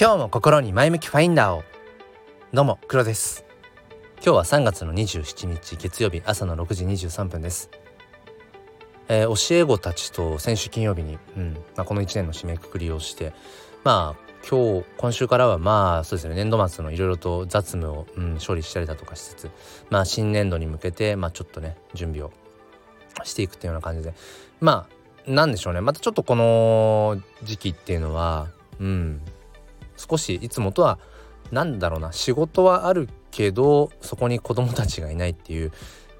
[0.00, 1.62] 今日も心に前向きファインダーを。
[2.54, 3.44] どうも黒です。
[4.24, 7.68] 今日は3月の27日月曜日朝の6時23分です。
[9.08, 13.34] えー、教え子たちと先週金曜日に、うんまあ、この1年の締めくくりをして
[13.84, 16.34] まあ今日今週からはまあそうですね。
[16.34, 19.50] 年度末のいろいろと雑務を、うん、処理したりだとかしつつ
[19.90, 22.32] まあ新年度に向けてまあちょっとね準備を
[23.24, 24.14] していくっていうような感じで。
[24.60, 24.88] ま
[25.28, 25.82] あなんでしょうね。
[25.82, 28.48] またちょっとこの時期っていうのは
[28.80, 29.20] うん
[30.00, 30.98] 少しいつもとは
[31.52, 35.72] 何だろうな仕事はあるけどそこに子供たちがいないっていう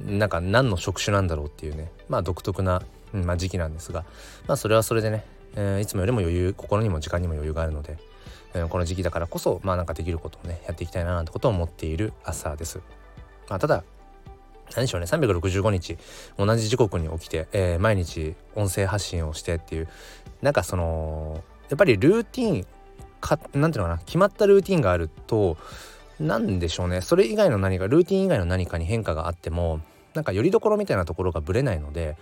[0.00, 4.04] なんか何の職種なんだろうっていうねまあ独特な、まあ、時期なんですが
[4.46, 7.98] まあそれはそれでね、えー、いつもよりも余裕心にも時間にも余裕があるので、
[8.54, 12.80] えー、この時期だからこそまあなんかできることをねやっていきたいななんてことを思っている朝です。
[13.48, 13.84] まあ、ただ
[14.74, 15.98] 何でしょうね365日
[16.38, 19.88] 同じ時刻に起きて、えー、毎日音声発信をしてっていう
[20.40, 22.66] なんかそのやっぱりルーティン
[23.22, 25.56] かなんていうのかな決まったルーティンがあると
[26.20, 29.80] 何でしょうねそれ以外の何かルーティン以外の何かに変化があっても
[30.12, 32.16] なんかよりどころみたいなところがぶれないので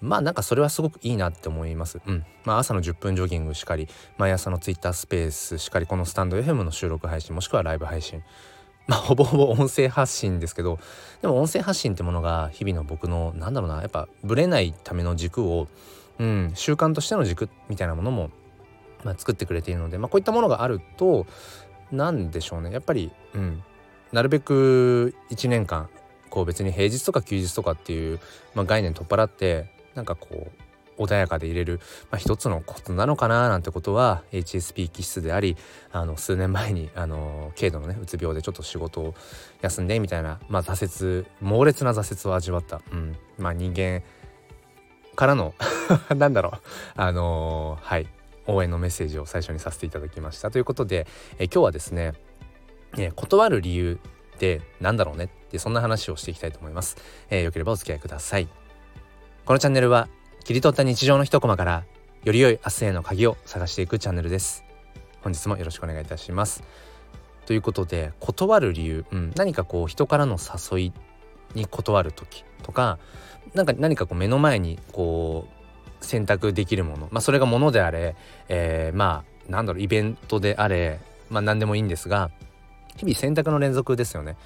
[0.00, 2.00] まあなんかそれはすごくいいなって思います。
[2.06, 2.24] うん。
[2.44, 3.88] まあ朝の10分ジョギングしかり、
[4.18, 8.22] 毎朝の Twitter スペースしかり、このスタンド FM の収録配信、もしくはライブ配信。
[8.86, 10.78] まあほぼほぼ音声発信ですけど、
[11.22, 15.66] でも音声発信ってものが日々の僕の、なんだろうな、やっぱぶれないための軸を、
[16.18, 18.30] うん、習慣としての軸みたいなものも、
[19.04, 21.26] まあ、作ってくれているので、まあこういったものがあると、
[21.92, 23.62] 何でしょうね、やっぱり、うん、
[24.12, 25.88] なるべく1年間
[26.30, 28.20] こう別に平日とか休日とかっていう、
[28.54, 30.48] まあ、概念取っ払ってなんかこ
[30.98, 31.80] う穏やかで入れる、
[32.10, 35.56] まあ、一つのことなのかななんてことは HSP 気質であり
[35.92, 39.14] あの数年前にあの軽度のねうつ病でちょっと仕事を
[39.60, 44.02] 休んでみたいな、まあ、挫折猛烈な挫折を味わった、うん、まあ人間
[45.14, 45.54] からの
[46.16, 46.60] なんだろう。
[46.94, 48.06] あのー、はい。
[48.46, 50.50] 応援のメッセージを最初にさせていただきました。
[50.50, 51.06] ということで
[51.38, 52.14] え今日はですね、
[52.98, 53.98] え断る理由
[54.36, 56.96] って何だろうねってそんな話をしていきたいと思います、
[57.30, 58.48] えー、よければお付き合いください。
[59.44, 60.08] このチャンネルは
[60.44, 61.84] 切り取った日常の一コマから
[62.24, 64.64] より良い明日への鍵を探していくチャンネルです。
[65.22, 66.62] 本日もよろしくお願いいたします。
[67.46, 70.92] ということで断る理由、うん、何かこう人からの誘い
[71.54, 72.98] に断る時とか
[73.54, 75.55] 何か何かこう目の前にこう
[76.00, 78.16] 選択できるものまあそれがものであれ、
[78.48, 82.30] えー、まあなんだろうイベントであれまあ何でもいいんですが
[82.96, 84.36] 日々選択の連続ですよね。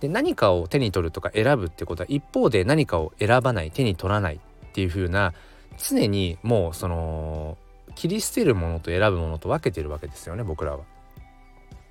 [0.00, 5.34] で何かを手に取るとか選ぶってことは一方で何かを選ばない手に取らないっていう風な
[5.76, 7.58] 常にもうその
[7.94, 10.84] 切り捨てるものと選ぶものと分けてるわけですよね僕らは。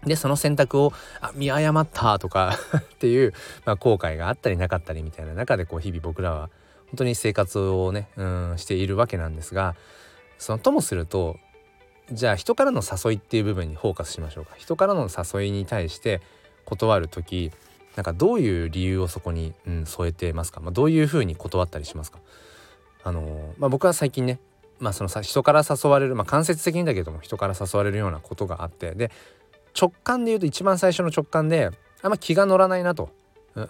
[0.05, 3.33] でその選択をあ見誤ったとか っていう、
[3.65, 6.49] まあ、後悔があったりなかったりみたいな中でこう日々僕らは
[6.87, 9.75] 本当に生活をねうんしているわけなんですが
[10.37, 11.37] そのともすると
[12.11, 14.55] じゃあ人からの誘いっていう部分にフォーカスしましょうか。
[14.57, 16.21] 人からの誘いに対して
[16.65, 17.51] 断る時
[17.95, 22.19] なんかどういう理由をそこに、うん、添えてますか、まあ、どういうふうに断ったりしますか？
[23.03, 24.39] あの、まあ、僕は最近ね、
[24.79, 29.11] まあ、そのさ人から誘われる、まあ、間接的にだけども人から誘われるようなことがあってで
[29.79, 31.71] 直感で言うと一番最初の直感で
[32.01, 33.09] あんま気が乗らないなと、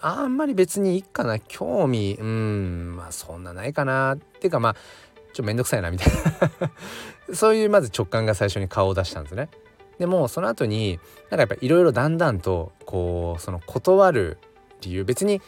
[0.01, 1.39] あんまり別にいいかな。
[1.39, 2.17] 興味。
[2.19, 2.95] うん。
[2.97, 4.15] まあそんなないかな。
[4.15, 6.13] っていうかまあちょっとめんどくさいなみたい
[7.29, 7.35] な。
[7.35, 9.49] そういうまず直感が最初に顔を出したんですね。
[9.99, 10.99] でもその後に
[11.29, 14.37] なんかやっぱいろいろだんだんとこうその断る
[14.81, 15.05] 理由。
[15.05, 15.41] 別に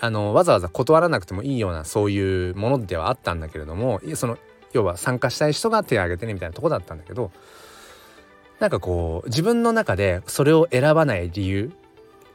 [0.00, 4.38] あのわざわざ断らなくてもいいようなそういうものではあったんだけれどもその
[4.72, 7.30] 要は参加したい人が手を挙げてねみたいなとこだったんだけど
[8.60, 11.72] なんかこう自分の中でそれを選ばない理由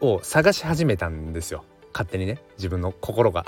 [0.04, 1.64] を探し始めたんですよ。
[1.94, 2.42] 勝手にね。
[2.58, 3.46] 自分の心が。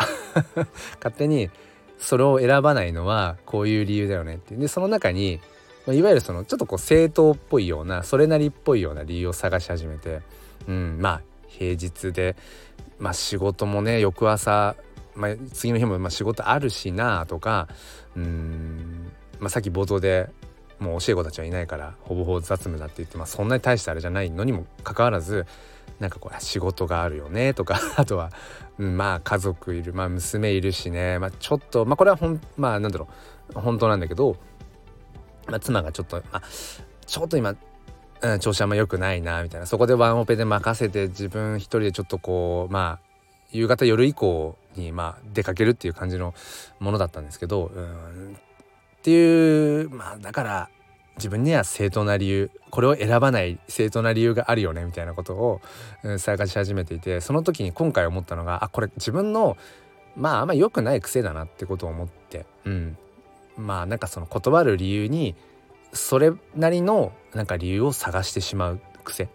[1.04, 1.50] 勝手に
[1.98, 4.56] それを選ばないのはこういう理由だよねって。
[4.56, 5.42] でその中に
[5.88, 10.22] いわゆるそのちょっとこう正当っぽいようなそれなりっぽいような理由を探し始めて、
[10.68, 12.36] うん、まあ平日で、
[13.00, 14.76] まあ、仕事もね翌朝、
[15.14, 17.68] まあ、次の日もまあ仕事あるしなとか
[18.16, 20.30] うん、まあ、さっき冒頭で
[20.80, 25.46] もう教え子たちはいないからほぼほぼ雑務だって言って、まあ、そんなに大したあれじゃないのにもかかわらず
[26.00, 28.32] なんかこう仕事があるよねとか あとは、
[28.78, 33.08] うん、まあ家族いるまあ娘いるしね、まあ、ちょっとまあこれはほんまあなんだろ
[33.56, 34.36] う本当なんだけど、
[35.48, 36.42] まあ、妻がちょっと、まあ、
[37.06, 37.56] ちょっと今、
[38.22, 43.06] うん、調子あんま良くないなみたいなそこでワンオペで任せて自分一人でちょっとこうまあ
[43.52, 46.34] 夕方夜以降にまあ出かけるっていう感じの
[46.80, 50.70] ものだったんですけど、うん、っていうまあだから
[51.18, 55.62] 自分には正当な理由これを選ばない正当な理由があるよねみたいなことを、
[56.04, 59.58] うん、探し始めていてその時に今回思ったのがあこれ自分の
[60.16, 62.98] まああんま良くない癖だなってことを思って、うん、
[63.58, 65.36] まあなんかその断る理由に
[65.94, 69.30] それなりのなんか理由を探してしまう癖。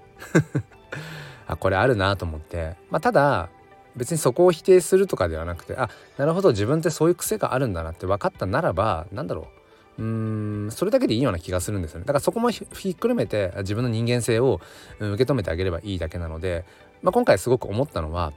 [1.47, 2.77] あこれあるなと思って。
[2.91, 3.49] まあただ
[3.97, 9.60] 別にそこを否定するとかではなくてあなるほど自分ってそういう癖があるんだなって分かったならば何だろう。
[10.01, 12.07] うーんそれだけでいいような気がするんですよね。
[12.07, 14.61] だからそこもひっくるめて自分の人間性を
[14.99, 16.65] 受け止めてあげればいいだけなので、
[17.03, 18.33] まあ、今回すごく思ったのは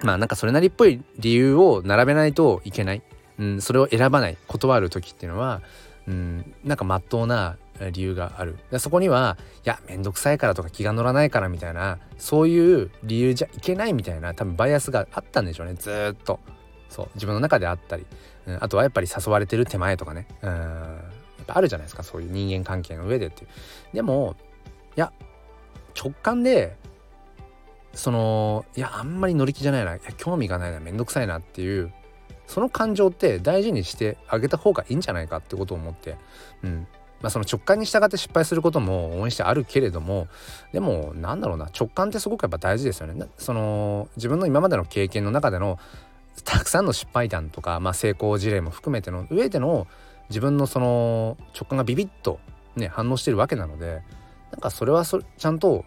[0.00, 3.02] まあなんかそれなりっぽい理由を並べないといけない、
[3.38, 5.60] うん、それを選ばない断る時っていうのは、
[6.06, 7.56] うん、なんかまっとうな
[7.92, 8.56] 理由がある。
[8.78, 16.38] そこにはいや面倒くさいからとか気が乗らないからみたいなそういう理由じゃいけないみたいな多分バイアスがあったんでしょうねずっと。
[16.88, 18.06] そう自分の中であったり、
[18.46, 23.48] うん、あとはやっぱり誘われてる手前とかねうんやっぱあるじゃないですかそういう人間関係の上でっていう
[23.94, 24.36] でも
[24.96, 25.12] いや
[25.98, 26.76] 直感で
[27.94, 31.92] そのいやあんまり乗り気じゃないないや興味がないな面倒くさいなっていう
[32.46, 36.16] その感情って大事にしてあげた方がいいんじゃないかってことを思って、
[36.62, 36.86] うん、
[37.20, 40.28] まあ、その直感に従って失敗することも応援してあるけれども
[40.72, 43.26] でもなんだろうな直感ってすごくやっぱ大事ですよね。
[43.36, 45.78] その自分の今までの経験の中での
[46.44, 49.86] たくさんの失敗談とか、まあ、成功事例も含めての上での
[50.28, 52.40] 自分のその直感がビビッと
[52.76, 54.02] ね反応してるわけなので
[54.52, 55.84] なんかそれはそちゃんと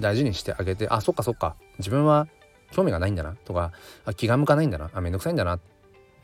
[0.00, 2.26] 大事にしてあげてあそっかそっか自分は
[2.72, 3.72] 興味がないんだなとか
[4.04, 5.58] あ気が向かないんだなあめんどくさいんだな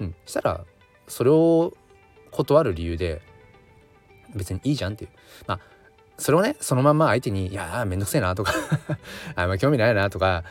[0.00, 0.64] うんしたら
[1.06, 1.75] それを
[2.30, 3.22] 断る理由で
[4.34, 5.10] 別にいいじゃんっていう。
[5.46, 5.60] まあ
[6.19, 8.52] それをねそのまんま相手に「いやめんどくせえな」とか
[9.36, 10.42] あんま興味ないなとか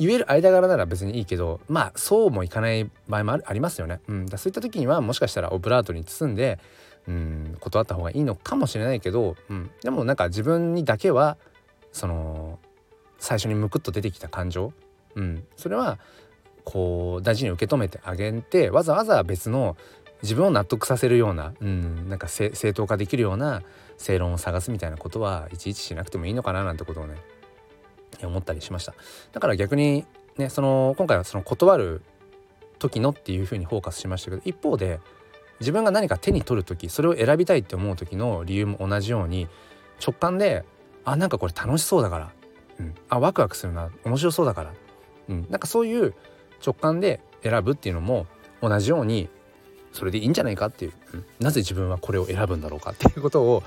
[0.00, 4.00] 言える間柄なら別にいいけどまあそうもいかない場合もありますよね。
[4.08, 6.58] うん、だそういった時にはもしかしたらオブラートに包んで
[7.06, 11.36] うん断った方がいいのかもしれないけど、うん、でもなんか自分にだけは
[11.92, 12.58] その
[13.18, 14.72] 最初にムクッと出てきた感情、
[15.14, 15.98] うん、それは
[16.64, 19.76] こう大事に受け止めてあげてわざわざ別の
[20.22, 23.62] 自分を納得させるような、うん、なんか正当化できるような
[23.98, 27.16] 正論を探すみたいなことはいちいちしなくてもいいのかななんてことをね。
[28.22, 28.94] 思ったりしました。
[29.32, 30.04] だから逆に
[30.36, 32.02] ねその今回はその断る
[32.78, 35.00] 時のっていうふうにフォーカスしましたけど一方で
[35.60, 39.46] 自分が何か手に取る時それを選びたいって思う時の理由も同じように
[40.04, 40.64] 直感で
[41.04, 42.32] あなんかこれ楽しそうだから、
[42.80, 44.72] うん、あワクワクするな面白そうだから、
[45.28, 46.14] うん、なんかそういう
[46.64, 48.26] 直感で選ぶっていうのも
[48.62, 49.28] 同じように
[49.92, 53.62] それでいいんじゃないかっていう、うん、なぜ自分はこれを選ぶんだろうかっていうことを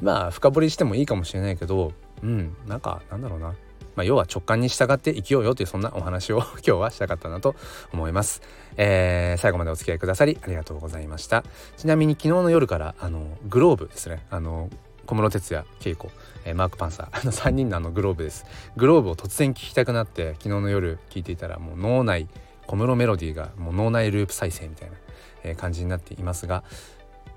[0.00, 1.92] まあ深掘りしてもいいかもしれないけど
[2.22, 3.54] うんなんかなんだろうな。
[3.96, 7.54] まあ、要は直感に従って生きようよというそんなお話を 今日はしたかったなと
[7.92, 8.42] 思います、
[8.76, 11.44] えー、最後までお付き合いくださりありがとうございました。
[11.76, 14.24] ちなみに昨日の夜からあのグローブですね。
[14.30, 14.70] あの
[15.06, 16.10] 小室哲哉恵子、
[16.46, 17.08] えー、マーク・パンサー。
[17.12, 18.46] あの3人のあのグローブです。
[18.76, 22.28] グローブを突然聞きたくなって昨日の夜聞いていたらもう脳内
[22.66, 24.96] 小室メロディーがもう脳内ループ再生みたいな
[25.44, 26.64] え感じになっていますが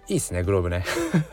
[0.07, 0.85] いいっすねグローブね。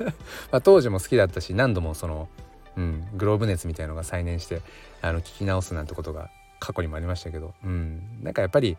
[0.51, 2.29] まあ、当時も好きだったし何度もその、
[2.77, 4.61] うん、グローブ熱みたいのが再燃して
[5.01, 6.31] あの聞き直すなんてことが
[6.61, 8.77] 過去にもありましたけど、うん、なんかやっぱり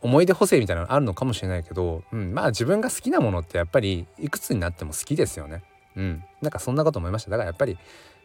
[0.00, 5.62] 思い出補正みたいなのあるのかもしれないけど、うん、まあ自分が好きなものってやっぱりいくつになっても好きですよね。
[5.96, 7.30] うん、なんかそんなこと思いました。
[7.30, 7.76] だからやっぱり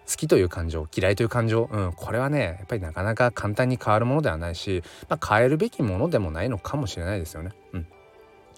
[0.07, 7.51] 好きという感情嫌いという感情、うん、これはねやっぱりなかなか簡単に変わるものではないし、まあ、変えるべきものでもないのかもしれないですよね。
[7.73, 7.87] うん。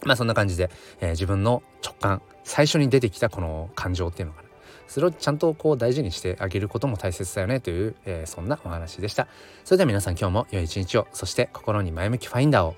[0.04, 4.50] まあそんな感じで、えー、自分の直感最初に出てきたこの感情っていうのかな。
[4.88, 9.28] それをちゃんとこう大事にしてあげることも大切だよねという、えー、そんなお話でした。
[9.64, 12.76] それでは皆さん今日も良い一日をそして心に前向きファインダーを。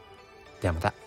[0.62, 1.05] ではまた。